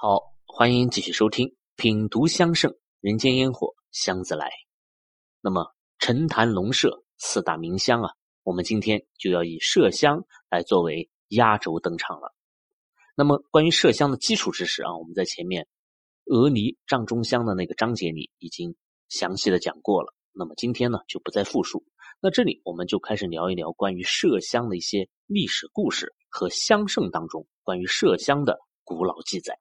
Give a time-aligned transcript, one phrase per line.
[0.00, 4.46] 好，欢迎继续收听《品读香盛人间烟火香自来》。
[5.40, 8.12] 那么，陈坛龙麝四大名香啊，
[8.44, 12.32] 我们今天就要以麝香来作为压轴登场了。
[13.16, 15.66] 那么，关于麝香的基础知识啊，我们在前面
[16.26, 18.76] 鹅泥帐中香的那个章节里已经
[19.08, 20.14] 详细的讲过了。
[20.30, 21.84] 那么今天呢，就不再复述。
[22.20, 29.58] 那这里我们就开始聊一聊关于麝香的一些历史故事和香圣当中关于麝香的古老记载。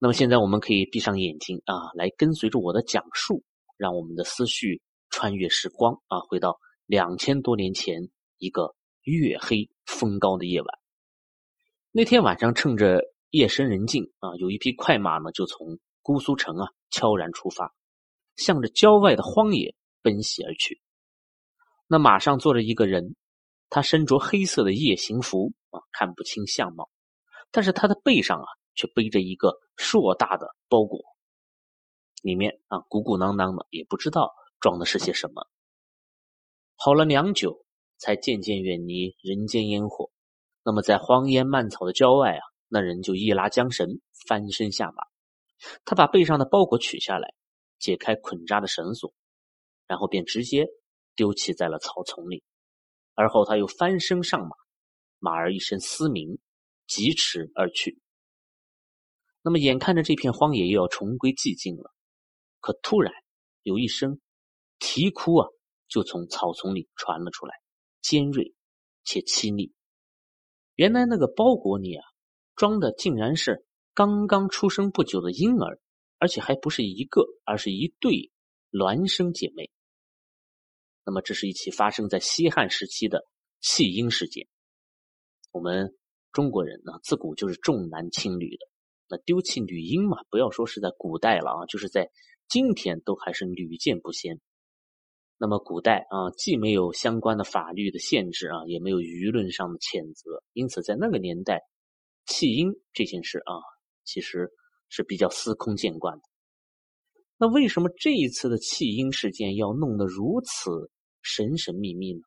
[0.00, 3.42] 那么现在我们可以闭上眼睛啊，来跟随着我的讲述，
[3.76, 4.80] 让我们的思绪
[5.10, 10.68] 穿越时光啊，回到两千多年前一个月黑风高的夜晚。
[11.90, 17.74] 那天晚上，趁着夜深人静啊，有一匹快马呢，就从姑苏城啊悄然出发，
[18.36, 20.80] 向着郊外的荒野奔袭而去。
[21.88, 23.16] 那马上坐着一个人，
[23.68, 26.88] 他身着黑色的夜行服啊，看不清相貌，
[27.50, 28.46] 但是他的背上啊。
[28.78, 31.00] 却背着一个硕大的包裹，
[32.22, 35.48] 里面啊鼓鼓囊囊的，也不知道装的是些什么。
[36.76, 40.12] 好了良久，才渐渐远离人间烟火。
[40.62, 45.02] 那么在荒烟蔓草的郊外啊，那人就一拉缰绳，翻身下马。
[45.84, 47.34] 他把背上的包裹取下来，
[47.80, 49.12] 解开捆扎的绳索，
[49.88, 50.68] 然后便直接
[51.16, 52.44] 丢弃在了草丛里。
[53.16, 54.54] 而后他又翻身上马，
[55.18, 56.38] 马儿一声嘶鸣，
[56.86, 58.00] 疾驰而去。
[59.48, 61.90] 那么，眼看着这片荒野又要重归寂静了，
[62.60, 63.10] 可突然
[63.62, 64.20] 有一声
[64.78, 65.48] 啼哭啊，
[65.88, 67.54] 就从草丛里传了出来，
[68.02, 68.52] 尖锐
[69.04, 69.72] 且凄厉。
[70.74, 72.04] 原来那个包裹里啊，
[72.56, 75.80] 装的竟然是刚刚出生不久的婴儿，
[76.18, 78.30] 而且还不是一个，而是一对
[78.70, 79.70] 孪生姐妹。
[81.06, 83.24] 那么，这是一起发生在西汉时期的
[83.60, 84.46] 弃婴事件。
[85.52, 85.96] 我们
[86.32, 88.68] 中国人呢，自古就是重男轻女的。
[89.08, 92.10] 那丢弃女婴嘛，不要说是在古代了啊，就是在
[92.48, 94.40] 今天都还是屡见不鲜。
[95.38, 101.62] 那么古代啊，既没有相关的法律的限制啊，也没有舆论上的谴责，因此在那个年代，
[102.26, 103.54] 弃婴这件事啊，
[104.04, 104.50] 其实
[104.88, 106.22] 是比较司空见惯的。
[107.38, 110.90] 那为什么这一次的弃婴事件要弄得如此
[111.22, 112.20] 神神秘秘呢？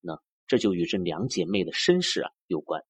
[0.00, 2.82] 那这就与这两姐妹的身世啊有关。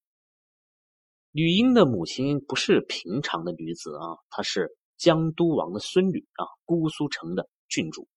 [1.39, 8.09] 吕英的母亲不是平常的女子啊，她是江都王的孙女啊，姑苏城的郡主。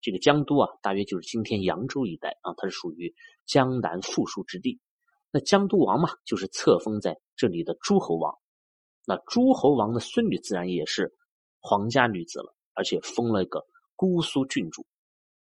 [0.00, 3.14] 这个江都啊，大约就是今天扬州一带啊，它是属于
[3.44, 4.80] 江南富庶之地。
[5.32, 8.34] 那江都王嘛，就是册封在这里的诸侯王。
[9.04, 11.14] 那诸侯王的孙女自然也是
[11.60, 14.86] 皇家女子了，而且封了一个姑苏郡主。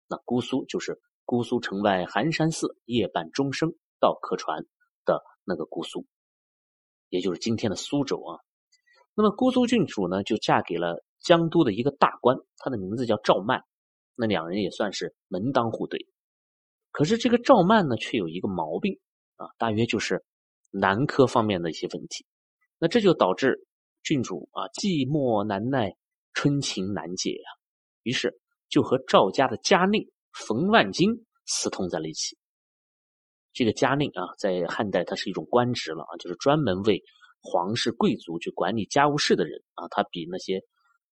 [0.08, 4.66] 那姑苏就是姑苏城外寒山寺夜半钟声到客船
[5.06, 6.08] 的那个姑苏。
[7.14, 8.42] 也就是今天的苏州啊，
[9.14, 13.62] 那么姑苏郡主呢，就嫁给了江都的一个大官，他的名字叫赵曼，
[14.16, 16.08] 那两人也算是门当户对。
[16.90, 19.00] 可是这个赵曼呢，却有一个毛病
[19.36, 20.26] 啊，大约就是
[20.72, 22.26] 男科方面的一些问题。
[22.80, 23.68] 那这就导致
[24.02, 25.96] 郡主啊寂寞难耐，
[26.34, 27.50] 春情难解呀，
[28.02, 32.36] 于是就和赵家的家令冯万金私通在了一起。
[33.54, 37.04] 这个家令啊，在汉代它是一种官职了啊，就是专门为
[37.40, 40.64] 皇室贵族去管理家务事的人啊，他比那些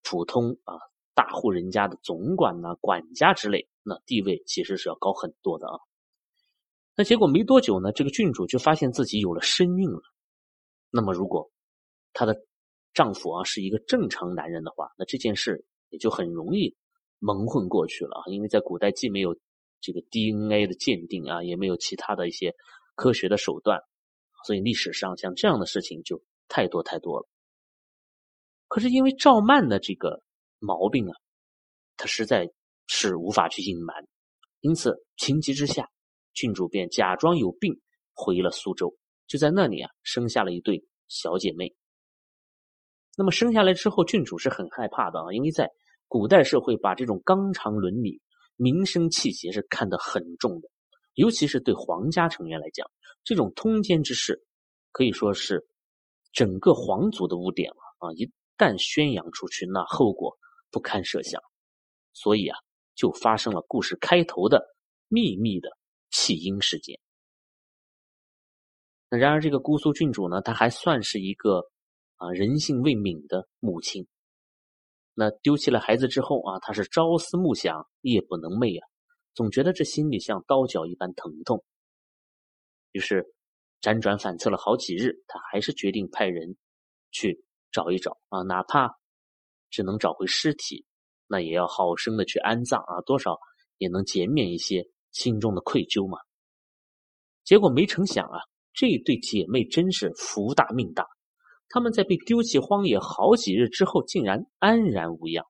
[0.02, 0.74] 普通啊
[1.14, 5.78] 大户人家的总管呐、管家之类，那地位其实是要高很多的啊。
[6.96, 10.02] 那结果没多久呢，这个郡主就发现自己有了身孕了。
[10.90, 11.50] 那么如果
[12.12, 12.34] 她的
[12.92, 16.74] 丈夫啊是一个正常男人的话，那这件事也就很容易
[17.20, 19.36] 蒙混过去了啊，因为在古代既没有。
[19.82, 22.54] 这个 DNA 的鉴定啊，也没有其他的一些
[22.94, 23.80] 科学的手段，
[24.46, 27.28] 所以历史上像这样的事情就太多太多了。
[28.68, 30.22] 可是因为赵曼的这个
[30.60, 31.12] 毛病啊，
[31.96, 32.48] 他实在
[32.86, 34.06] 是无法去隐瞒，
[34.60, 35.90] 因此情急之下，
[36.32, 37.80] 郡主便假装有病
[38.14, 41.74] 回了苏州，就在那里啊生下了一对小姐妹。
[43.16, 45.68] 那么生下来之后，郡主是很害怕的啊，因为在
[46.06, 48.22] 古代社会，把这种纲常伦理。
[48.56, 50.68] 民生气节是看得很重的，
[51.14, 52.90] 尤其是对皇家成员来讲，
[53.24, 54.44] 这种通奸之事
[54.92, 55.66] 可以说是
[56.32, 58.12] 整个皇族的污点了啊！
[58.14, 60.36] 一旦宣扬出去，那后果
[60.70, 61.42] 不堪设想。
[62.12, 62.58] 所以啊，
[62.94, 64.74] 就发生了故事开头的
[65.08, 65.76] 秘密的
[66.10, 67.00] 弃婴事件。
[69.08, 71.70] 那然而，这个姑苏郡主呢，她还算是一个
[72.16, 74.06] 啊人性未泯的母亲。
[75.14, 78.88] 那丢弃了孩子之后啊，他是朝思暮想，夜不能寐啊，
[79.34, 81.64] 总觉得这心里像刀绞一般疼痛。
[82.92, 83.34] 于是，
[83.80, 86.56] 辗转反侧了好几日，他还是决定派人
[87.10, 88.98] 去找一找啊，哪怕
[89.70, 90.86] 只能找回尸体，
[91.26, 93.38] 那也要好生的去安葬啊，多少
[93.78, 96.18] 也能减免一些心中的愧疚嘛。
[97.44, 98.38] 结果没成想啊，
[98.72, 101.06] 这对姐妹真是福大命大，
[101.74, 105.46] 他们在被丢弃荒野好几日之后，竟然安然无恙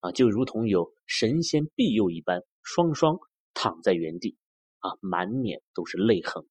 [0.00, 3.18] 啊，就如同有神仙庇佑一般，双双
[3.52, 4.38] 躺在原地
[4.78, 6.42] 啊，满脸都是泪痕。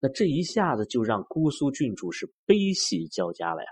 [0.00, 3.68] 那这一下子就让姑苏郡主是悲喜交加了呀。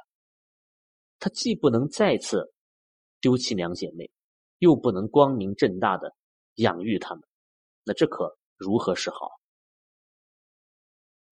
[1.19, 2.53] 他既不能再次
[3.19, 4.11] 丢弃两姐妹，
[4.59, 6.15] 又不能光明正大的
[6.57, 7.25] 养育他们，
[7.85, 9.40] 那这可如何是好？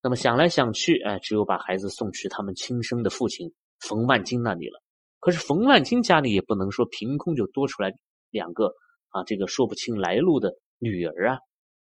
[0.00, 4.82] 那么想来想去，哎，只有把孩子送去他们亲生的父亲冯万金那里了。
[5.20, 7.92] 可是冯万金家里也不能说凭空就多出来
[8.30, 8.72] 两个
[9.08, 11.38] 啊，这个说不清来路的女儿啊。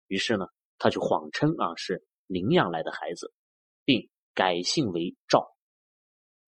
[0.07, 0.47] 于是呢，
[0.79, 2.05] 他就谎称啊是。
[2.29, 3.33] 领养来的孩子，
[3.85, 5.47] 并改姓为赵，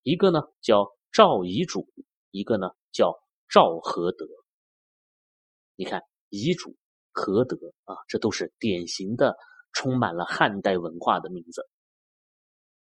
[0.03, 1.87] 一个呢叫赵遗主，
[2.31, 3.17] 一个呢叫
[3.47, 4.27] 赵合德。
[5.77, 6.75] 你看遗主、
[7.13, 7.55] 合德
[7.85, 9.37] 啊，这都是典型的
[9.73, 11.67] 充满了汉代文化的名字。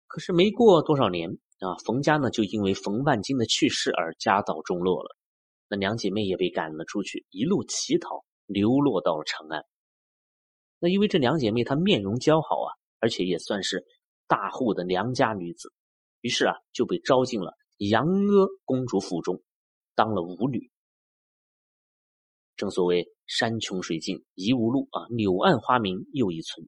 [0.08, 1.30] 可是没过多少年
[1.60, 5.16] 啊，冯家呢就因为冯万金的去世而家道中落了，
[5.70, 9.66] 那两姐妹也被赶了出去，一路乞讨，流落到了长安。
[10.80, 12.74] 那因为这两姐妹她面容姣好啊。
[13.02, 13.86] 而且也算是
[14.26, 15.72] 大户的良家女子，
[16.22, 19.44] 于是啊就被招进了杨阿公主府中，
[19.94, 20.72] 当了舞女。
[22.56, 26.68] 正所谓山穷水尽疑无路啊，柳暗花明又一村。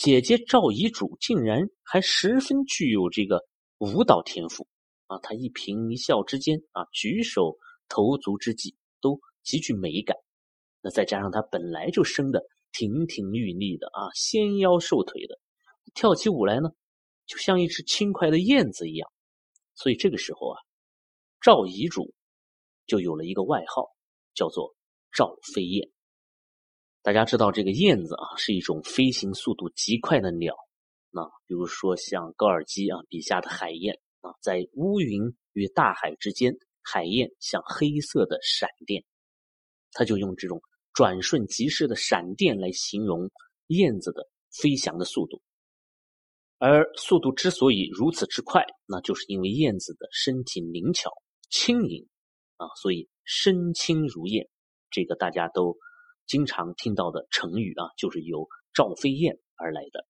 [0.00, 3.44] 姐姐赵遗主竟然还十分具有这个
[3.76, 4.66] 舞蹈天赋
[5.08, 10.16] 啊，她一颦一笑之间啊，举手投足之际都极具美感。
[10.80, 12.42] 那再加上她本来就生的
[12.72, 15.38] 亭亭玉立的啊，纤腰瘦腿的。
[15.92, 16.70] 跳起舞来呢，
[17.26, 19.12] 就像一只轻快的燕子一样，
[19.74, 20.58] 所以这个时候啊，
[21.42, 22.14] 赵遗主
[22.86, 23.90] 就有了一个外号，
[24.32, 24.74] 叫做
[25.12, 25.90] 赵飞燕。
[27.02, 30.54] 大家知道这个燕子啊，是一种飞行速度极快的鸟。
[31.10, 39.02] 那比如说像高尔基啊笔下的海燕啊，在乌云与大海之间，海燕像黑色的闪电，
[39.92, 40.60] 他就用这种
[40.92, 43.30] 转瞬即逝的闪电来形容
[43.68, 45.40] 燕子的飞翔的速度。
[46.58, 51.10] 而速度之所以如此之快，那就是因为燕子的身体灵巧、
[51.48, 52.06] 轻盈
[52.58, 54.46] 啊，所以身轻如燕。
[54.90, 55.78] 这个大家都
[56.30, 60.06] 经常听到的成语啊，就是由赵飞燕而来的。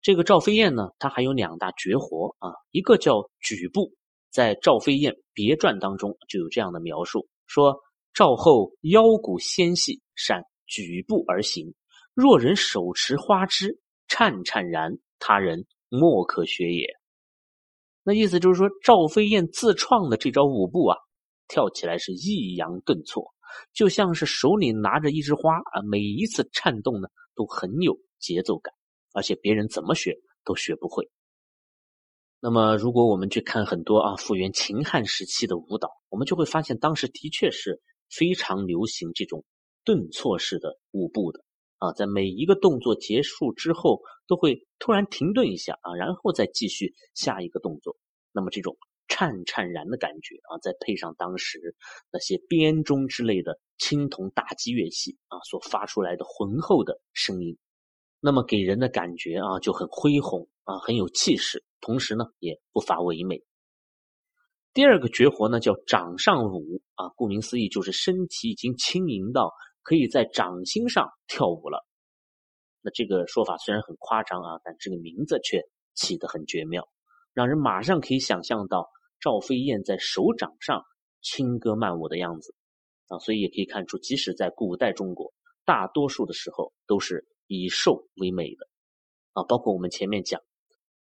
[0.00, 3.92] 这个赵飞燕呢，她还有两大绝活啊，一个叫举步，
[4.30, 7.78] 在《赵飞燕别传》当中就有这样的描述，说
[8.14, 11.74] 赵后腰骨纤细，善举步而行，
[12.14, 13.78] 若人手持花枝，
[14.08, 14.96] 颤颤然。
[15.18, 16.86] 他人莫可学也。
[18.02, 20.96] 那意思就是说，赵飞燕自创的这招舞步啊，
[21.48, 23.34] 跳起来是抑扬顿挫，
[23.72, 28.74] 就像是手里拿着一枝花啊，每一次颤动呢都很有节奏感，
[29.12, 31.10] 而且别人怎么学都学不会。
[32.38, 39.44] 那么，如果我们去看很多啊复原秦汉时期的舞蹈，我们就会发现，当时的确是非常流行这种
[39.84, 41.42] 顿挫式的舞步的。
[41.78, 47.96] 啊，在每一个动作结束之后，都会突然停顿一下啊，然后再继续下一个动作。
[48.32, 48.76] 那么这种
[49.08, 51.74] 颤颤然的感觉啊，再配上当时
[52.10, 57.56] 那些编钟之类的青铜打击乐器啊，所发出来的浑厚的声音，
[58.20, 63.42] 那么给人的感觉啊就很恢宏啊，很有气势，同时呢也不乏唯美。
[64.72, 69.52] 第二个绝活呢叫掌上舞啊，顾名思义就是身体已经轻盈到。
[69.88, 71.86] 可以在掌心上跳舞了，
[72.82, 75.62] 那这个说法虽然很夸张啊，但这个名字却
[75.94, 76.88] 起得很绝妙，
[77.32, 80.82] 让人马上可以想象到赵飞燕在手掌上
[81.20, 82.54] 轻歌曼舞的样子
[83.08, 85.32] 啊，所以也可以看出，即使在古代中国，
[85.64, 88.68] 大多数的时候都是以瘦为美的
[89.32, 90.40] 啊，包括我们前面讲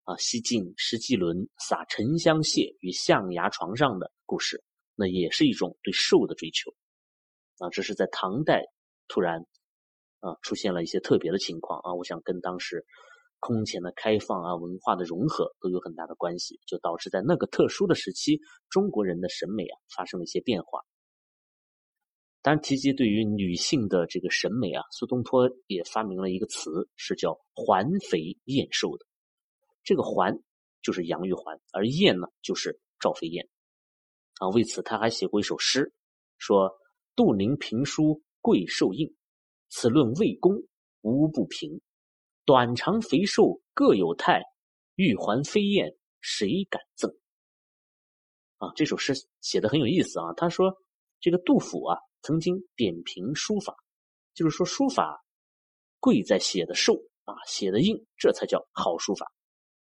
[0.04, 4.64] 啊，西晋石季伦撒沉香屑于象牙床上的故事，
[4.96, 6.72] 那也是一种对瘦的追求。
[7.60, 8.64] 啊，这是在唐代
[9.08, 9.46] 突然
[10.20, 12.86] 啊出现了一些特别的情况啊，我想跟当时
[13.42, 20.80] 空前的开放啊文化的融合都有很大的关系，就导致在那个特殊的时期，中国人的审美啊发生了一些变化。
[22.42, 29.06] 当然，提及对于女性的这个审美啊，苏东坡也发明了一个词，是叫“环肥燕瘦”的。
[29.84, 30.40] 这个“环”
[30.82, 33.50] 就是杨玉环，而“燕”呢就是赵飞燕
[34.40, 34.48] 啊。
[34.50, 35.92] 为此，他还写过一首诗，
[36.38, 36.78] 说。
[37.14, 39.14] 杜陵评书贵受应，
[39.70, 40.64] 此论魏公
[41.02, 41.82] 无不平。
[42.44, 44.42] 短长肥瘦各有态，
[44.96, 47.16] 玉环飞燕，谁敢赠？
[48.58, 50.34] 啊，这首诗写的很有意思啊。
[50.36, 50.76] 他说，
[51.20, 53.76] 这个杜甫啊，曾经点评书法，
[54.34, 55.24] 就是说书法
[56.00, 56.96] 贵在写的瘦
[57.26, 59.32] 啊，写的硬，这才叫好书法。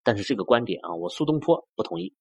[0.03, 2.13] 但是这个观点啊，我苏东坡不同意。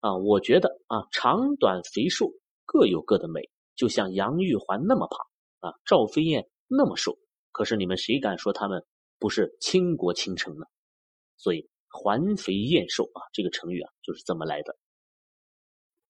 [0.00, 2.30] 啊，我觉得啊，长短肥瘦
[2.64, 7.18] 各有各的美，就像杨玉环那么胖啊，赵飞燕那么瘦，
[7.52, 8.84] 可是你们谁敢说他们
[9.24, 10.66] 不是倾国倾城呢？
[11.38, 14.76] 所以“环肥燕瘦”啊，这个成语啊就是这么来的。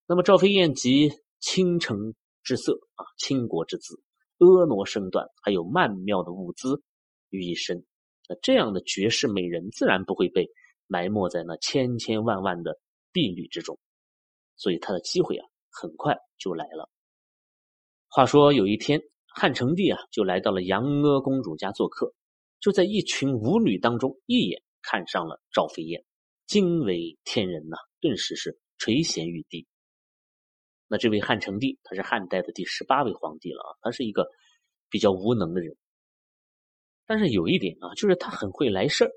[0.08, 4.02] 那么赵飞燕集倾城之色啊，倾国之姿，
[4.38, 6.82] 婀娜身段，还有曼妙的舞姿
[7.30, 7.86] 于一身。
[8.28, 10.50] 那这样的绝世美人，自然不会被
[10.88, 12.80] 埋没在那千千万万的
[13.12, 13.78] 婢女之中。
[14.56, 16.90] 所以他的机会啊，很快就来了。
[18.08, 22.12] 话说有一天，汉成帝啊，就来到了杨阿公主家做客，
[22.64, 26.02] 就在一群舞女当中，一眼看上了赵飞燕，
[26.46, 29.66] 惊为天人呐，顿时是垂涎欲滴。
[30.88, 34.26] 那这位汉成帝，他是汉代的第十八位皇帝了啊，他是一个
[34.88, 35.76] 比较无能的人，
[37.04, 39.10] 但是有一点啊，就是他很会来事儿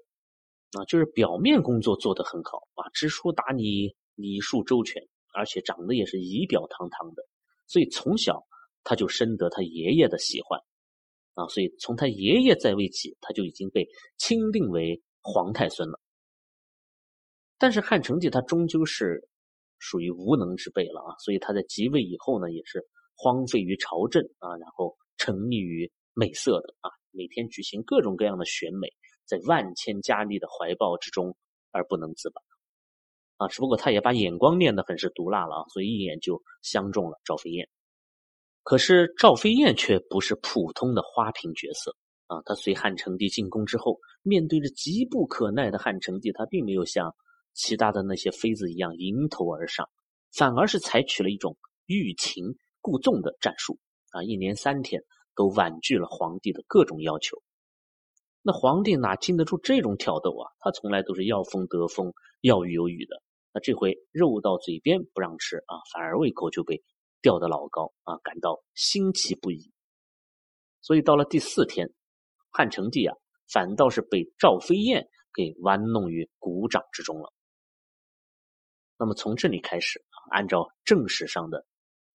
[0.78, 5.02] 啊，就是表面工作做得很好啊，知书达理，礼数周全，
[5.34, 7.24] 而且长得也是仪表堂堂的，
[7.66, 8.46] 所以从小
[8.84, 10.60] 他就深得他爷爷的喜欢
[11.38, 15.98] 啊，所以从他爷爷在位起，他就已经被钦定为皇太孙了。
[17.58, 19.30] 但是汉成帝他终究是。
[19.80, 22.84] 属于无能之辈了啊，所以他在即位以后呢，也是
[23.16, 28.88] 荒废于朝政啊，然后沉溺于美色的啊，每天举行各种各样的选美，
[29.28, 31.38] 在万千佳丽的怀抱之中
[31.70, 32.42] 而不能自拔
[33.38, 33.48] 啊。
[33.50, 37.70] 只不过他也把眼光练得很是毒辣了啊，所以一眼就相中了赵飞燕。
[38.68, 41.96] 可是赵飞燕却不是普通的花瓶角色
[42.26, 47.16] 啊，他随汉成帝进宫之后，面对着急不可耐的汉成帝，他并没有像。
[47.54, 49.88] 其他的那些妃子一样迎头而上，
[50.34, 51.56] 反而是采取了一种
[51.86, 52.44] 欲擒
[52.82, 53.80] 故纵的战术
[54.12, 54.22] 啊！
[54.22, 55.02] 一连三天
[55.34, 57.42] 都婉拒了皇帝的各种要求。
[58.42, 60.52] 那皇帝哪经得住这种挑逗啊？
[60.60, 63.24] 他从来都是要风得风，要雨有雨的。
[63.54, 66.84] 那这回肉到嘴边不让吃啊，反而胃口就被
[67.22, 69.72] 吊得老高啊，感到新奇不已。
[70.82, 71.92] 所以到了第四天，
[72.50, 73.16] 汉成帝啊，
[73.52, 77.34] 反倒是被赵飞燕给玩弄于股掌之中了。
[78.98, 81.66] 那么从这里开始，按照正史上的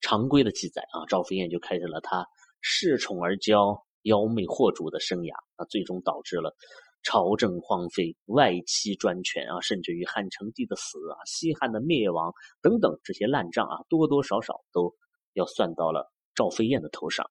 [0.01, 2.27] 常规的记载啊，赵飞燕就开始了他
[2.63, 6.57] 恃宠而骄、妖媚惑主的生涯啊，最终导致了
[7.03, 14.95] 朝政荒废、外戚专权啊，甚至于汉成帝的死啊、西汉的灭亡等等这些烂账啊，多多少少都
[15.33, 17.31] 要算到了赵飞燕的头上。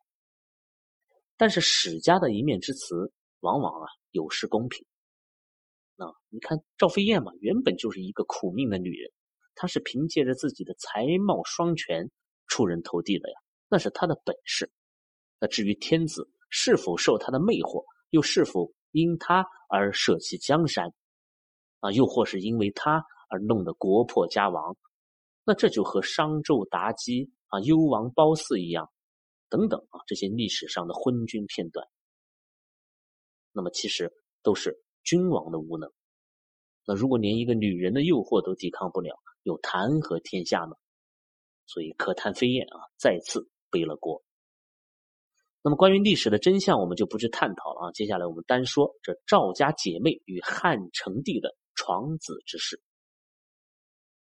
[1.37, 4.85] 但是史家的一面之词，往往啊有失公平。
[5.95, 9.11] 那你看赵飞燕嘛，原本就是一个苦命的女人。
[9.55, 12.09] 她是凭借着自己的才貌双全
[12.47, 13.35] 出人头地的呀，
[13.69, 14.71] 那是她的本事。
[15.39, 20.93] 那至于天子是否受她的魅惑，又是否因他而舍弃江山，
[21.79, 24.75] 啊，又或是因为他而弄得国破家亡，
[25.43, 28.89] 那这就和商纣妲己啊、幽王褒姒一样，
[29.49, 31.87] 等等啊，这些历史上的昏君片段，
[33.51, 34.11] 那么其实
[34.43, 35.91] 都是君王的无能。
[36.85, 40.75] 那如果连一个女人的诱惑都抵抗不了，又谈何天下呢？
[41.67, 44.23] 所以可叹飞燕啊，再次背了锅。
[45.63, 47.91] 那么关于历史的真相，我们就不去探讨了啊。
[47.91, 52.81] 接下来我们单说这赵家姐妹与汉成帝的床子之事。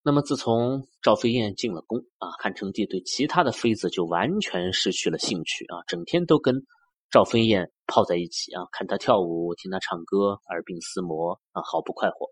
[0.01, 6.63] 那么自从赵飞燕进了宫啊，汉成帝对其他的妃子就完全失去了兴趣啊，整天都跟
[7.09, 12.29] 赵飞燕泡在一起啊，看她跳舞，听她唱歌，耳鬓厮磨啊，好不快活。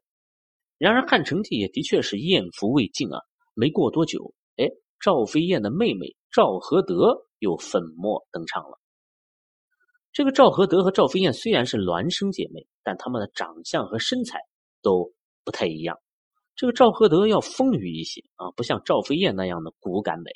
[0.77, 3.19] 然而汉成帝也的确是艳福未尽啊！
[3.53, 8.79] 没过多久，哎，赵飞燕的妹妹赵合德又粉墨登场了。
[10.17, 14.39] 这个赵合德和赵飞燕虽然是孪生姐妹，但她们的长相和身材
[14.81, 15.99] 都不太一样。
[16.55, 20.31] 这个赵合德要丰腴一些啊，不像赵飞燕那样的骨感美，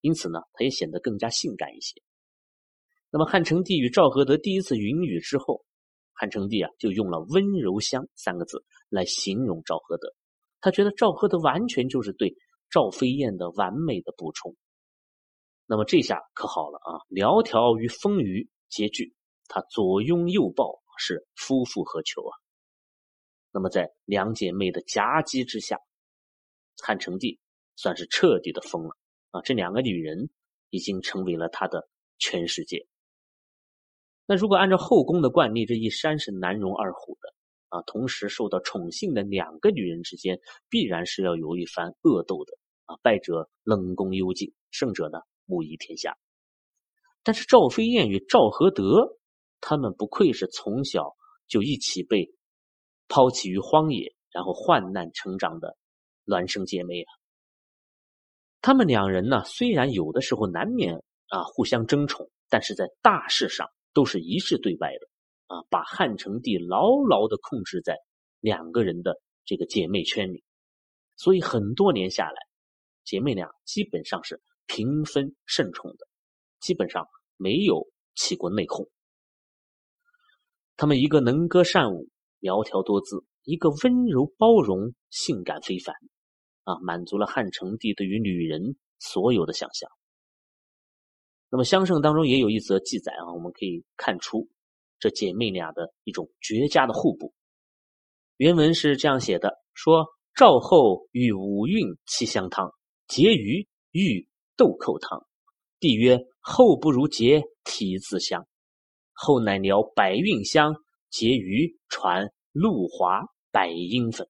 [0.00, 2.00] 因此呢，她也显得更加性感一些。
[3.10, 5.62] 那么汉成帝与赵合德第一次云雨之后。
[6.14, 10.14] 汉成帝啊，就用了“温柔乡”三个字来形容赵合德。
[10.62, 12.34] 他觉得赵合德完全就是对
[12.70, 14.56] 赵飞燕的完美的补充。
[15.66, 19.14] 那么这下可好了啊，窈窕与丰腴皆具，
[19.48, 22.36] 他左拥右抱，是夫复何求啊？
[23.50, 25.78] 那么在两姐妹的夹击之下，
[26.82, 27.40] 汉成帝
[27.74, 28.90] 算是彻底的疯了
[29.30, 29.40] 啊！
[29.42, 30.30] 这两个女人
[30.70, 31.88] 已经成为了他的
[32.18, 32.86] 全世界。
[34.26, 37.34] 那如果按照后宫的惯例，这一山是难容二虎的。
[37.70, 40.40] 啊，同时受到宠幸的两个女人之间，
[40.70, 42.96] 必然是要有一番恶斗的啊。
[43.02, 46.16] 败者冷宫幽静，胜者呢母仪天下。
[47.22, 49.18] 但是赵飞燕与赵合德，
[49.60, 51.14] 他们不愧是从小
[51.46, 52.32] 就一起被
[53.08, 55.76] 抛弃于荒野，然后患难成长的
[56.26, 57.10] 孪生姐妹啊。
[58.60, 60.96] 他们两人呢，虽然有的时候难免
[61.28, 65.08] 啊互相争宠，但是在大事上都是一致对外的。
[65.46, 67.96] 啊，把汉成帝牢牢的控制在
[68.38, 70.44] 两个人的这个姐妹圈里，
[71.16, 72.36] 所以很多年下来，
[73.02, 76.06] 姐妹俩基本上是平分盛宠的，
[76.60, 78.90] 基本上没有起过内讧。
[80.78, 82.08] 他们一个能歌善舞、
[82.38, 85.92] 苗条多姿，一个温柔包容、性感非凡，
[86.62, 89.90] 啊，满足了汉成帝对于女人所有的想象。
[91.50, 94.48] 那么相圣当中也有一则记载啊，我们可以看出。
[95.00, 97.34] 这姐妹俩的一种绝佳的互补。
[98.36, 102.72] 原文是这样写的：说赵后与五蕴七相汤，
[103.08, 105.26] 结余玉豆蔻汤。
[105.80, 108.46] 帝曰：后不如结体自香。
[109.20, 110.76] 后乃聊百韵香，
[111.10, 114.28] 结余传露华百英粉。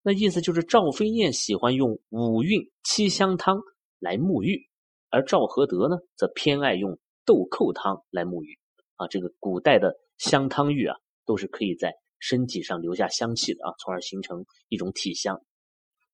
[0.00, 3.60] 那意思就是赵飞燕喜欢用五运七香汤
[3.98, 4.68] 来沐浴，
[5.10, 8.60] 而赵合德呢，则偏爱用豆蔻汤来沐浴。
[8.94, 10.96] 啊，这个古代的香汤浴啊，
[11.26, 15.42] 都是可以在身体上留下香气的啊，从而形成一种体香。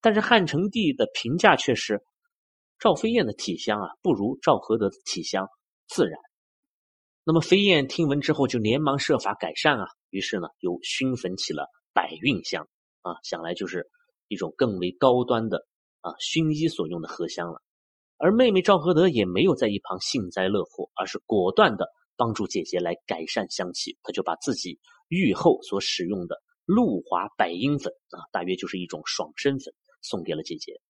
[0.00, 2.00] 但是汉成帝的评价却是，
[2.78, 5.46] 赵飞燕的体香啊，不如赵合德的体香
[5.88, 6.18] 自然。
[7.28, 12.66] 那么飞燕听闻之后，就连忙设法改善啊，于是呢，又熏焚起了百韵香
[13.02, 13.86] 啊，想来就是
[14.28, 15.66] 一种更为高端的
[16.00, 17.60] 啊薰衣所用的荷香了。
[18.16, 21.86] 而妹妹赵合德也没有在一旁幸灾乐祸，而是果断的。
[22.16, 30.80] 帮助姐姐来改善香气，他就把自己浴后所使用的露华百英粉啊，大约就是一种爽身粉，送给了姐姐。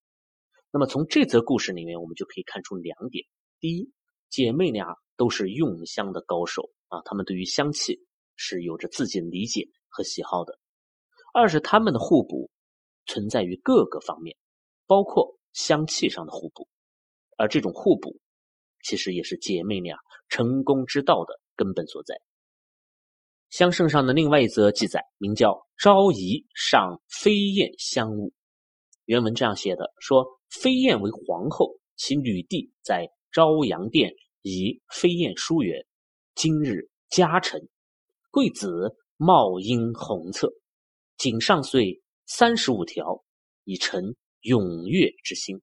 [0.71, 3.25] 那么从这则故事里面，我们就可以看出两点：
[3.59, 3.91] 第一，
[4.29, 7.99] 姐妹俩都是用香的高手啊，他们对于香气
[8.37, 10.53] 是有着自己的理解和喜好的；
[11.33, 12.49] 二是他们的互补
[13.05, 14.37] 存在于各个方面，
[14.87, 16.69] 包括香气上的互补，
[17.37, 18.17] 而这种互补。
[18.81, 19.97] 其实也是姐妹俩
[20.29, 22.21] 成功之道的根本所在。
[23.49, 28.29] 香圣上的另外一则记载，名叫《昭仪上飞燕香物》，
[29.03, 35.85] 原文这样写的：说飞燕为皇后，其女弟在昭阳殿以飞燕书曰
[36.35, 37.67] ：“今日嘉臣，
[38.31, 40.51] 贵子茂英宏策，
[41.17, 43.23] 锦上岁三十五条，
[43.63, 45.61] 以成踊跃之心。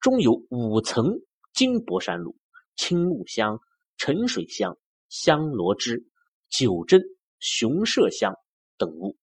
[0.00, 1.20] 中有五层
[1.52, 2.36] 金箔山炉。”
[2.78, 3.58] 青木香、
[3.96, 4.76] 沉水香、
[5.08, 6.10] 香罗枝、
[6.50, 7.00] 九针、
[7.38, 8.34] 雄麝香
[8.76, 9.16] 等物。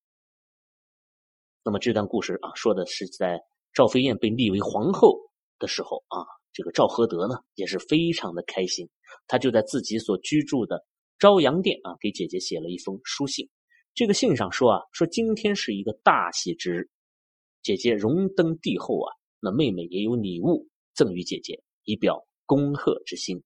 [1.64, 5.20] 那么这段故事啊，说的是在赵飞燕被立为皇后
[5.60, 8.88] 的时候啊，这个赵合德呢也是非常的开心，
[9.28, 10.86] 他就在自己所居住的
[11.20, 13.50] 朝阳殿啊，给姐姐写了一封书信。
[13.94, 16.90] 这个信上说啊，说今天是一个大喜之日，
[17.62, 22.26] 姐姐荣登帝后啊，那妹妹也有礼物赠予姐姐，以表。
[22.46, 23.42] 恭贺之心。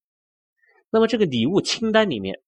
[0.90, 2.42] 那么这个礼物清单里面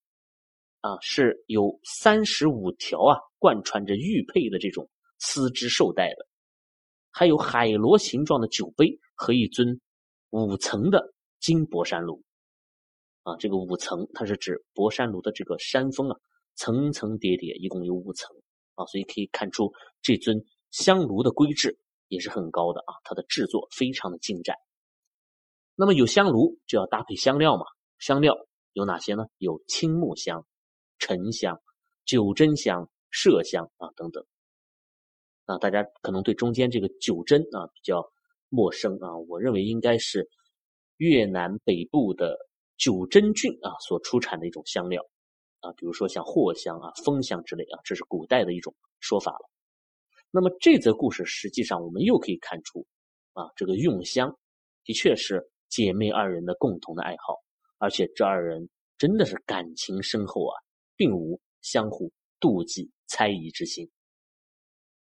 [0.81, 6.27] 啊，是有三十五条啊，贯穿着玉佩的这种丝织绶带的，
[7.11, 9.79] 还有海螺形状的酒杯和一尊
[10.29, 12.23] 五层的金博山炉。
[13.23, 16.17] 啊，这个五层它是指博山炉的这个山峰啊，
[16.55, 18.35] 层层叠叠，一共有五层
[18.75, 24.55] 啊，所以可以看出这尊香炉的规制也是很高的啊，它的制作非常的精湛。
[25.75, 27.65] 那么有香炉就要搭配香料嘛？
[27.99, 28.35] 香料
[28.73, 29.25] 有哪些呢？
[29.37, 30.45] 有青木香、
[30.97, 31.61] 沉香、
[32.05, 34.25] 九针香、麝香啊等等。
[35.45, 38.11] 啊，大家可能对中间这个九针啊比较
[38.49, 40.29] 陌生啊，我认为应该是
[40.97, 42.37] 越南北部的
[42.77, 45.01] 九真郡啊所出产的一种香料
[45.61, 49.49] 啊，比如说像藿香啊、枫香之类啊，这是古代的一种说法了。
[50.31, 52.85] 那么这则故事实际上我们又可以看出
[53.33, 54.37] 啊，这个用香
[54.83, 55.49] 的确是。
[55.69, 57.35] 姐妹二人的共同的爱好，
[57.77, 60.55] 而且这二人真的是感情深厚啊，
[60.95, 63.87] 并无相互妒忌、猜疑之心。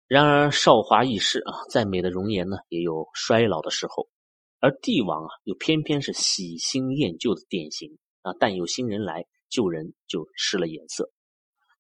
[0.09, 4.09] 然而韶华易逝啊，再美的容颜呢，也有衰老的时候。
[4.59, 11.11] 而帝王啊，又偏偏是喜新厌旧的典型啊，但有新人来，旧人就失了颜色。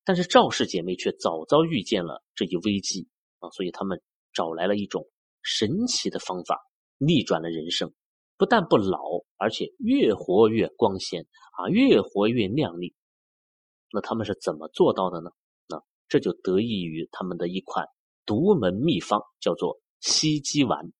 [0.05, 3.07] 但是赵氏姐妹却早早预见了这一危机
[3.39, 3.99] 啊，所以他们
[4.31, 5.07] 找来了一种
[5.41, 6.59] 神奇的方法，
[6.99, 7.91] 逆转了人生。
[8.37, 8.99] 不但不老，
[9.37, 11.25] 而且越活越光鲜
[11.57, 12.93] 啊，越活越靓丽。
[13.91, 15.31] 那他们是怎么做到的呢？
[15.67, 17.87] 那这就得益于他们的一款
[18.29, 20.93] 独门秘方，叫做西鸡丸。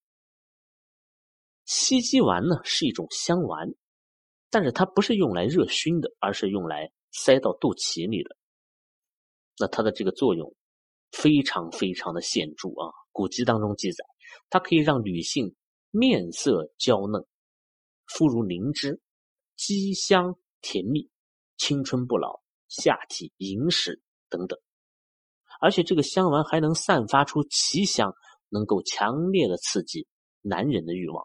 [1.64, 3.72] 西鸡丸呢是一种香丸，
[4.50, 8.36] 但是它不是用来热熏的，而是用来塞到肚脐里的。
[9.60, 10.56] 那它的这个作用
[11.12, 12.90] 非常非常的显著啊！
[13.12, 14.04] 古籍当中记载，
[14.48, 15.54] 它可以让女性
[15.92, 17.24] 面色娇嫩，
[18.06, 19.00] 肤如凝脂，
[19.54, 21.08] 肌香甜蜜，
[21.56, 24.58] 青春不老，下体盈实等等。
[25.60, 28.14] 而且这个香丸还能散发出奇香，
[28.48, 30.08] 能够强烈的刺激
[30.40, 31.24] 男人的欲望。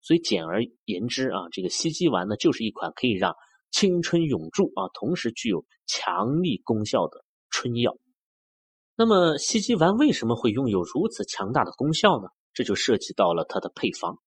[0.00, 3.34] 所以简而言之啊，这个西鸡丸呢，就是一款可以让
[3.70, 7.96] 青春永驻啊，同时具有强力功效的春药。
[8.96, 12.28] 那么西鸡丸为什么会拥有如此强大的功效呢？
[12.52, 14.18] 这就涉及到了它的配方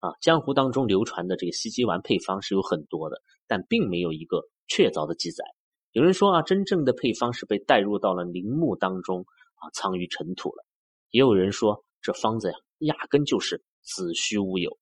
[0.00, 0.10] 啊。
[0.20, 5.44] 江湖当中流传的这个西鸡丸配方是有很多的，但并没有一个确凿的记载。
[5.92, 9.24] 有人说啊，真正的配方是被带入到了陵墓当中
[9.56, 10.64] 啊，藏于尘土了。
[11.10, 14.78] 也有人说这方子呀，压根就是子虚乌有。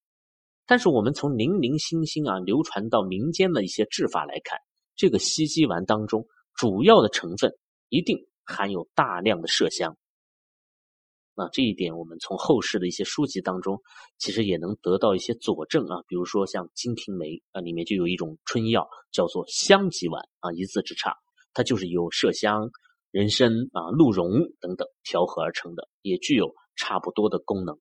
[0.66, 4.59] 但是我们从零零星星啊流传到民间的一些制法来看，
[4.97, 7.57] 这个西鸡丸当中主要的成分
[7.88, 9.97] 一定含有大量的麝香。
[11.40, 13.81] 那这一点我们从后世的一些书籍当中
[14.18, 21.14] 其实也能得到一些佐证啊，比如说像《金瓶梅》啊里面就有一种春药叫做香吉丸啊，一字之差，
[21.55, 22.68] 它就是由麝香、
[23.12, 27.79] 人参啊、鹿茸等等调和而成的，也具有差不多的功能。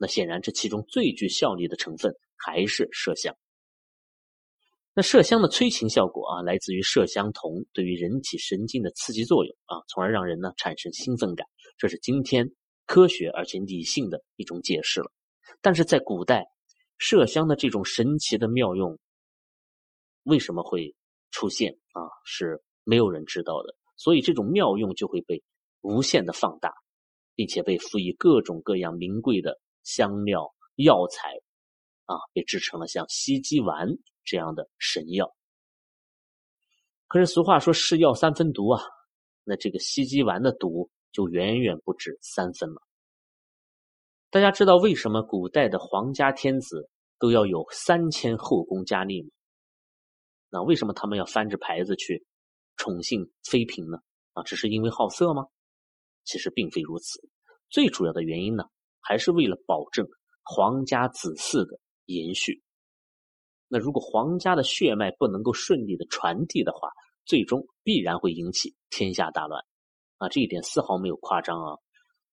[0.00, 3.32] 那显然，这其中最具效力的成分还是麝香。
[4.92, 11.46] 那麝香的催情效果啊，来自于麝香酮对于人体神经的刺激作用啊，从而让人呢产生兴奋感。
[11.76, 12.50] 这是今天
[12.86, 15.10] 科学而且理性的一种解释了。
[15.60, 16.44] 但是在古代，
[16.98, 18.98] 麝香的这种神奇的妙用
[20.24, 20.94] 为什么会
[21.30, 22.02] 出现啊？
[22.24, 23.76] 是没有人知道的。
[23.96, 25.42] 所以这种妙用就会被
[25.80, 26.74] 无限的放大，
[27.34, 29.60] 并且被赋予各种各样名贵的。
[29.88, 31.28] 香料药材
[32.06, 33.86] 啊，被制成了像西鸡丸
[34.24, 35.32] 这样的神药。
[37.06, 38.82] 可是俗话说“是药三分毒”啊，
[39.44, 42.82] 那这个西鸡丸的毒就远远不止三分了。
[44.28, 49.30] 大家知道为什么古代的皇家天子都要有三千后宫佳丽吗？
[50.50, 52.26] 那为什么他们要翻着牌子去
[52.76, 53.96] 宠幸妃嫔呢？
[54.34, 55.46] 啊，只是因为好色吗？
[56.24, 57.26] 其实并非如此，
[57.70, 58.64] 最主要的原因呢？
[59.00, 60.06] 还是为了保证
[60.42, 62.62] 皇家子嗣的延续。
[63.68, 66.90] 那如果皇家的血脉不能够顺利的传递的话，
[67.24, 69.64] 最终必然会引起天下大乱。
[70.18, 71.76] 啊，这一点丝毫没有夸张啊！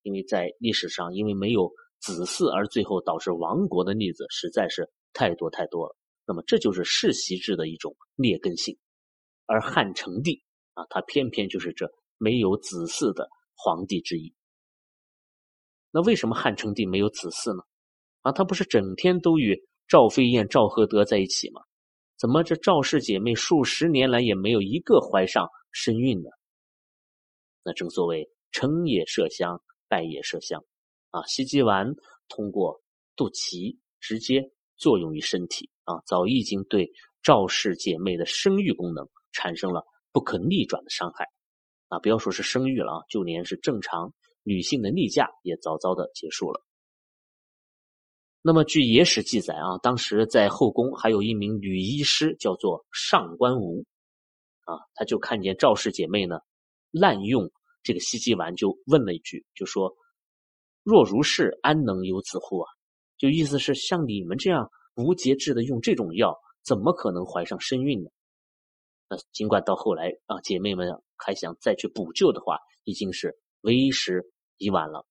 [0.02, 5.96] 因为在历史上，因为没有子嗣而最后导致亡国的例子实在是太多太多了。
[6.26, 8.78] 那么这就是世袭制的一种劣根性。
[9.46, 10.42] 而汉成帝
[10.72, 14.34] 啊，他偏偏就是这没有子嗣的皇帝之一。
[15.90, 17.62] 那为什么汉成帝没有子嗣呢？
[18.22, 21.60] 啊，他不是整天都与赵飞燕、赵合德在一起吗？
[22.16, 26.30] 怎么这赵氏姐妹数十年来也没有一个怀上身孕呢？
[27.64, 30.64] 那正所谓成也麝香，败也麝香，
[31.10, 31.94] 啊，西鸡丸
[32.28, 32.82] 通过
[33.16, 41.26] 肚脐直接作用于身体，啊，早已经对赵氏姐妹的生育功能产生了不可逆转的伤害，
[41.88, 44.12] 啊，不要说是生育了啊，就连是正常。
[44.46, 46.62] 女性的例假也早早的结束了。
[48.42, 53.86] 那么，据野史记载啊，当时在后宫还有一名女医师，叫做上官无，
[54.64, 56.40] 啊，她就看见赵氏姐妹呢
[56.94, 57.50] 滥用
[57.82, 59.94] 这个西鸡丸，就问了一句，就说
[60.82, 62.70] ：“若如是，安能有子乎？”啊，
[63.18, 68.10] 就意思是像你们这样无节制的用这种药，怎么可能怀上身孕呢？
[69.08, 74.30] 那尽管到后来啊，姐妹们还想再去补救的话，已经是为时。
[74.58, 75.04] 已晚了，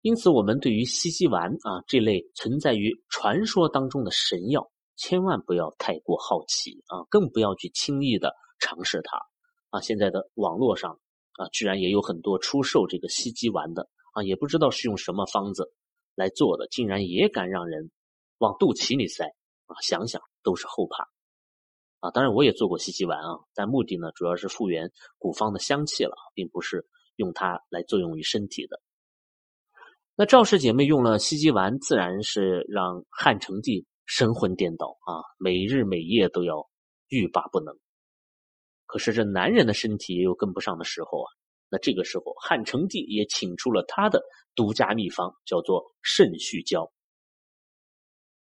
[0.00, 9.20] 因此我们对于西鸡丸啊这类存在于传说当中的神药，千万不要太过好奇啊，更不要去轻易的尝试它
[9.70, 9.80] 啊。
[9.80, 10.98] 现在的网络上
[11.32, 15.72] 啊，居然也有很多出售这个西鸡丸的啊，也不知道是用什么方子
[16.14, 17.90] 来做的，竟然也敢让人
[18.38, 19.24] 往肚脐里塞
[19.66, 21.08] 啊，想想都是后怕
[22.00, 22.10] 啊。
[22.10, 26.86] 当然，我也做过西鸡丸啊，但目的呢，主要是复原古方的香气了，并不是。
[27.18, 28.80] 用它来作用于身体的，
[30.14, 36.68] 那赵氏姐妹用了西鸡丸，自然是让汉成帝神魂颠倒啊，每日每夜都要
[37.08, 37.76] 欲罢不能。
[38.88, 41.30] 可是这男人的身体也有跟不上的时候啊，
[41.68, 44.20] 那这个时候汉成帝也请出了他的
[44.56, 46.90] 独家秘方，叫做肾虚胶。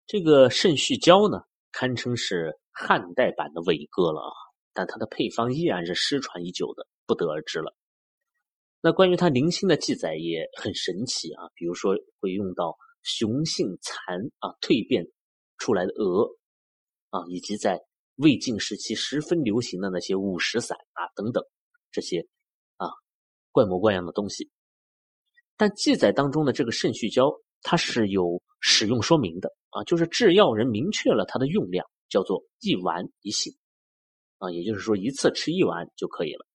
[0.07, 4.35] 这个肾虚胶呢，堪称是汉代版的伟哥了啊，
[4.75, 6.87] 但它的配方依然是失传已久的。
[7.05, 7.75] 不得而知了。
[8.81, 15.05] 那关于他零星的记载也很神奇啊，比如说会用到雄性蚕啊蜕变
[15.59, 16.37] 出来的蛾
[17.11, 17.83] 啊，以及在
[18.17, 21.43] 魏晋时期十分流行的那些五石散啊等等
[21.91, 22.27] 这些
[22.77, 22.89] 啊
[23.51, 24.51] 怪模怪样的东西。
[25.57, 33.55] 但记载当中的这个肾虚胶，它是有使用说明的啊，就是制药人明确了它的用量，叫做一丸一杏
[34.39, 36.47] 啊，也就是说一次吃一丸就可以了。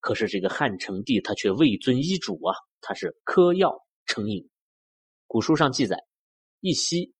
[0.00, 4.48] 可是这个汉成帝他却未遵医嘱啊，他是嗑药成瘾。
[5.26, 5.96] 古书上记载，
[6.60, 7.12] 一夕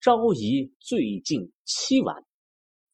[0.00, 2.24] 朝仪醉尽七碗，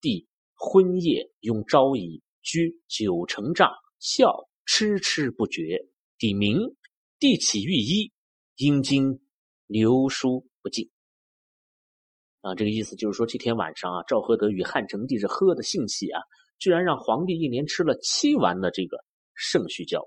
[0.00, 5.88] 帝昏夜用朝仪居九成帐，笑痴痴不绝。
[6.18, 6.76] 帝明，
[7.18, 8.12] 帝起御医，
[8.56, 9.20] 阴经
[9.66, 10.90] 流疏不尽。
[12.40, 16.20] 啊，这个意思就是说，这天晚上啊，赵合德与汉成帝是喝的兴起啊，
[16.58, 19.04] 居然让皇帝一连吃了七丸的这个。
[19.40, 20.04] 肾虚胶，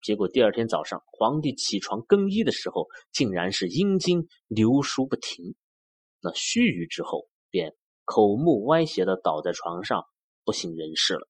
[0.00, 5.56] 结果第二天早上，皇帝起床更衣的时候，竟然是阴经流疏不停。
[6.20, 7.74] 那须臾之后，便
[8.04, 10.06] 口目歪斜的倒在床上，
[10.44, 11.28] 不省人事了。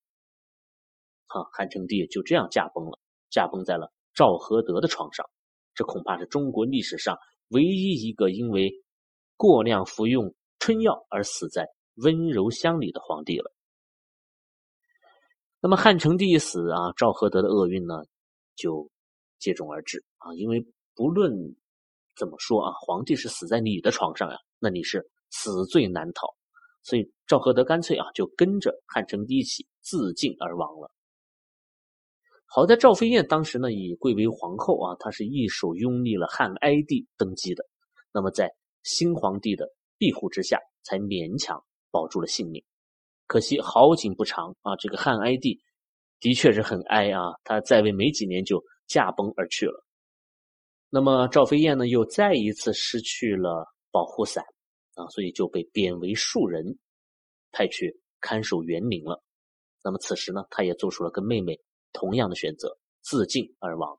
[1.26, 2.98] 哈，汉成帝就这样驾崩了，
[3.30, 5.28] 驾崩在了赵合德的床上。
[5.74, 8.72] 这恐怕是中国历史上唯一一个因为
[9.36, 13.52] 过量服用春药而死在温柔乡里的皇帝了。
[15.60, 17.94] 那么汉成帝一死啊，赵合德的厄运呢
[18.54, 18.88] 就
[19.38, 20.34] 接踵而至啊！
[20.34, 21.32] 因为不论
[22.14, 26.36] 怎么说啊，皇帝是死在你的床上呀，那你是死罪难逃，
[26.84, 30.92] 所以赵合德干脆啊就跟着汉成帝一起自尽而亡了。
[32.46, 37.64] 好在赵飞燕当时呢已贵为皇后啊，她是一手拥立了汉哀帝登基的，
[38.12, 39.66] 那么在新皇帝的
[39.98, 42.62] 庇护之下，才勉强保住了性命。
[43.26, 44.76] 可惜好景不长啊！
[44.76, 45.58] 这个汉哀帝
[46.20, 49.84] 的确是很哀啊，他在位没几年就驾崩而去了。
[50.90, 54.44] 那么赵飞燕呢，又再一次失去了保护伞
[54.94, 56.78] 啊，所以就被贬为庶人，
[57.52, 59.22] 派去看守园林了。
[59.82, 61.60] 那么此时呢，他也做出了跟妹妹
[61.92, 63.98] 同样的选择，自尽而亡。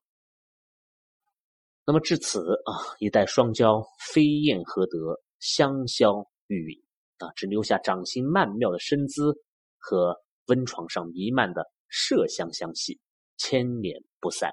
[1.86, 6.84] 那么至此啊，一代双骄飞燕何得，香消玉殒。
[7.18, 9.34] 啊，只留下掌心曼妙的身姿
[9.78, 13.00] 和温床上弥漫的麝香香气，
[13.38, 14.52] 千年不散。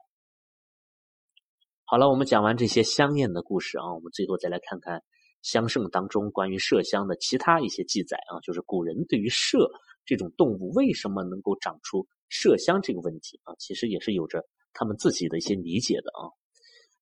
[1.85, 5.03] 好了，我们讲完这些香艳的故事啊，我们最后再来看看
[5.43, 9.69] 香圣当中关于麝香的其他一些记载啊，就是古人对于麝
[10.05, 16.31] 这种动物为什么能够长出麝香这个问题啊，其实也是有着他们自己的一些理解的啊。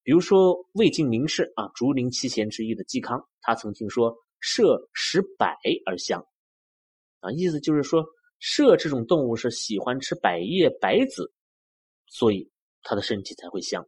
[0.03, 4.17] 比如说魏晋名士啊，竹林七贤之一的嵇康，他曾经说。
[4.43, 6.25] 麝食百而香，
[7.19, 8.03] 啊，意思就是说，
[8.41, 11.31] 麝这种动物是喜欢吃百叶百子，
[12.07, 12.51] 所以
[12.83, 13.87] 它的身体才会香，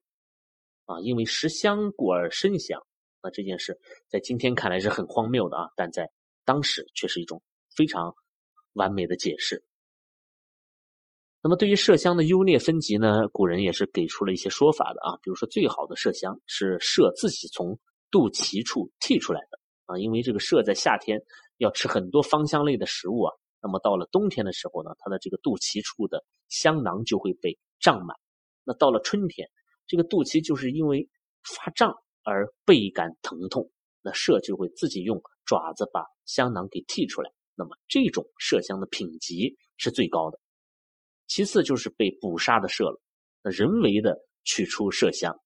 [0.85, 2.79] 啊，因为食香故而身香。
[3.23, 6.11] 那这件事在今天看来是很荒谬的啊，但在
[6.45, 7.43] 当时却是一种
[7.75, 8.15] 非常
[8.73, 9.65] 完美的解释。
[11.45, 17.79] 那么，对于麝香的优劣分级呢，古人也是给出了一些说法的啊，比如说，最好的麝香是麝自己从
[18.13, 19.59] 肚脐处剔出来的。
[19.87, 21.21] 啊，因为这个麝在夏天
[21.59, 28.17] 要吃很多芳香类的食物啊，那么到了冬天的时候呢，它的这个肚脐处的香囊就会被胀满。
[28.63, 29.51] 那到了春天，
[29.89, 31.09] 这个肚脐就是因为
[31.43, 33.71] 发胀而倍感疼痛，
[34.03, 37.31] 那麝就会自己用爪子把香囊给剔出来。
[37.55, 40.39] 那么这种麝香的品级是最高的，
[41.27, 43.01] 其次就是被捕杀的麝了，
[43.43, 45.39] 那人为的取出麝香，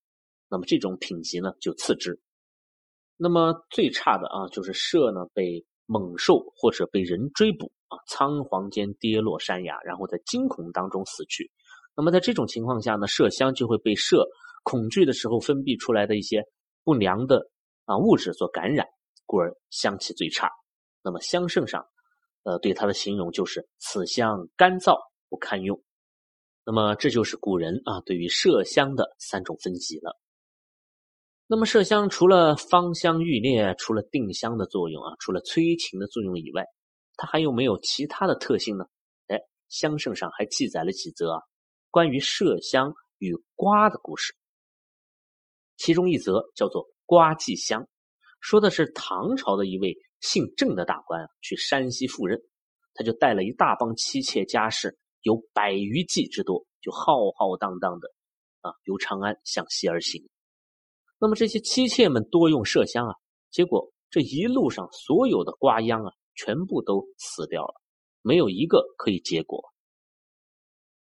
[0.48, 2.20] 那么这种品级呢就次之。
[3.16, 11.50] 那么最差的啊，就是麝呢被猛兽或者被人追捕啊，仓皇间跌落山崖，然后在惊恐当中死去。
[11.96, 14.22] 那么在这种情况下呢，麝香就会被麝
[14.62, 16.44] 恐惧的时候分泌出来的一些
[16.86, 17.50] 不良的
[17.84, 18.86] 啊物质所感染，
[19.24, 20.48] 故而香气最差。
[21.02, 21.84] 那么香圣上，
[22.44, 24.96] 呃，对它的形容就是此香干燥
[25.28, 25.82] 不堪用。
[26.64, 30.16] 那么这就是古人啊对于麝香的三种分级了。
[31.48, 36.64] 那么麝香除了芳香郁烈，除了定香的作用啊，除了催情的作用以外，
[37.16, 38.84] 它还有没有其他的特性呢？
[39.26, 41.42] 哎，香圣上还记载了几则啊
[41.90, 44.36] 关于麝香与瓜的故事。
[45.76, 47.86] 其中一则叫做“瓜祭香”，
[48.40, 52.40] 说的是唐朝的一位姓郑的大官啊，去山西赴任，
[52.94, 58.08] 他就带了一大帮妻妾家事，有百余骑之多，就浩浩荡荡的
[58.60, 60.26] 啊由长安向西而行。
[61.18, 63.14] 那么这些妻妾们多用麝香啊，
[63.50, 67.74] 结果这一路上所有的瓜秧啊，全部都死掉了，
[68.22, 69.62] 没有一个可以结果。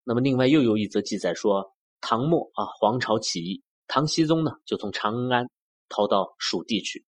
[0.05, 5.49] 那么另外又有一则记载说，唐末啊，黄巢起义，唐僖宗呢就从长安
[5.89, 7.05] 逃到蜀地去，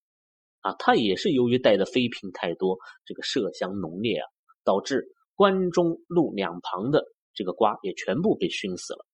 [0.61, 4.27] 啊，他也是由于带的妃嫔太多，这个麝香浓烈啊，
[4.65, 9.05] 导致关中路两旁的这个瓜也全部被熏死了。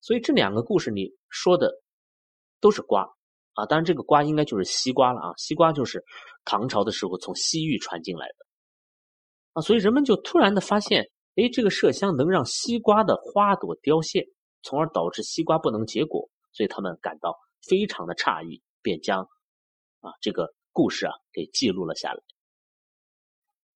[0.00, 1.72] 所以这两个故事里说的
[2.60, 3.08] 都是瓜
[3.54, 6.04] 啊，当然这个瓜应该就是西瓜了啊，西瓜就是
[6.44, 8.34] 唐朝的时候从西域传进来的
[9.54, 14.26] 啊，所以人们就突然的发现，哎，这个麝香能让西瓜的花朵凋谢，
[14.64, 19.22] 从而导致西瓜不能结果，所以他们感到非常的诧异，便将
[20.00, 22.20] 啊这个故事啊给记录了下来。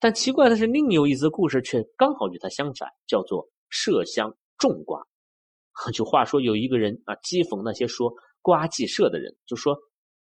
[0.00, 5.06] 但奇怪的是，另有一则故事却刚好与它相反，叫做麝香种瓜。
[5.92, 9.76] 就话说有一个人啊，讥讽那些说瓜忌麝的人，就说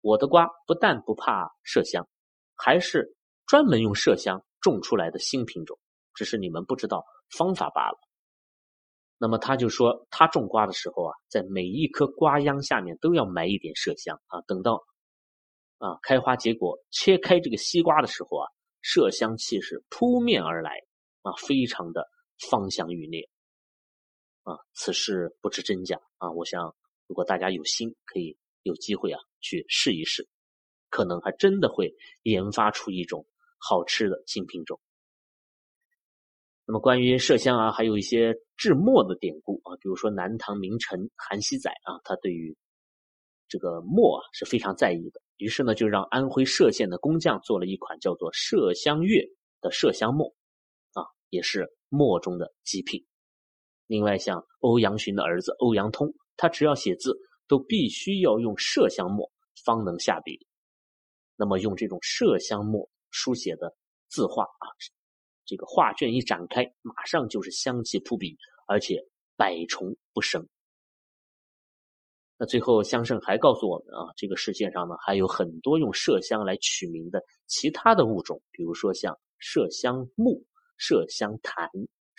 [0.01, 2.07] 我的瓜不但不怕麝香，
[2.55, 5.79] 还是专门用麝香种出来的新品种，
[6.13, 7.97] 只是你们不知道方法罢了。
[9.21, 14.81] 那么他就说，他种瓜的时候啊，在每一颗瓜秧下面都要埋一点麝香啊，等到
[15.77, 18.47] 啊开花结果，切开这个西瓜的时候啊，
[18.81, 20.71] 麝香气是扑面而来
[21.21, 22.07] 啊，非常的
[22.49, 23.29] 芳香欲裂。
[24.43, 26.31] 啊，此事不知真假啊！
[26.31, 26.73] 我想，
[27.05, 30.27] 如果大家有心，可以有机会啊去试一试，
[30.89, 33.27] 可能还真的会研发出一种
[33.59, 34.79] 好吃的新品种。
[36.69, 42.55] 那么，关于麝香啊，还有一些制墨的典故啊，比如说南唐名臣韩熙载啊，他对于
[43.47, 49.25] 这个墨啊是非常在意的，于是呢，就让安徽歙县的工匠做了一款叫做麝香月
[49.61, 50.27] 的麝香墨，
[50.93, 51.01] 啊，
[51.31, 53.03] 也是墨中的极品。
[53.87, 59.31] 另外，像欧阳询的儿子欧阳通，他只要写字，都必须要用麝香墨
[59.65, 60.45] 方能下笔。
[61.35, 63.75] 那么，用这种麝香墨书写的
[64.07, 64.69] 字画啊，
[65.49, 69.03] 这个画卷一展开，马上就是香气扑鼻，而且
[69.35, 70.47] 百虫不生。
[72.37, 80.45] 那最后，香圣还告诉我们啊，这个世界上呢，还有很多用麝香来取名的其他的物种，比如说像麝香木、
[80.77, 81.67] 麝香檀。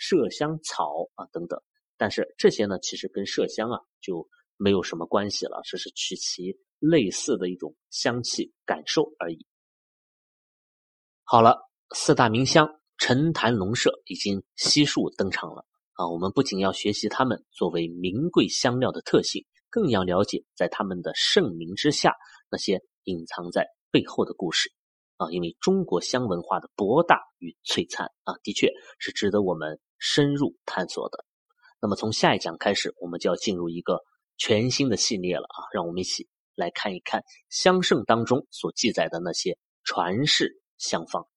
[0.01, 1.61] 麝香草啊等等，
[1.95, 9.45] 但是这些呢，其实跟麝香啊就没有什么关系了，只是取其类似的一种香气感受而已。
[11.23, 16.07] 好了，四大名香陈坛龙麝已经悉数登场了啊！
[16.07, 22.13] 我们不仅要学习它们作为名贵香料的特性，更要了解在它们的盛名之下
[22.51, 24.71] 那些隐藏在背后的故事。
[25.17, 31.25] 啊，因为中国香文化的博大与璀璨啊，的确是值得我们深入探索的。
[31.81, 33.99] 那么从下一讲开始，我们就要进入一个
[34.37, 41.27] 全新的系列了啊，让我们一起来看一看香圣当中所记载的那些传世香方。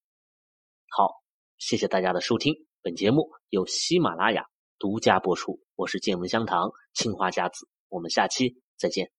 [0.90, 1.23] 好，
[1.58, 4.44] 谢谢大家的收听，本节目由喜马拉雅
[4.78, 9.10] 独家播出，我是见闻香堂青花家子，我们下期再见。